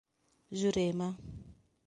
Jurema 0.59 1.13